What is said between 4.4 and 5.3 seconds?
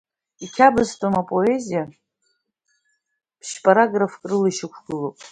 ишьақәгылоуп.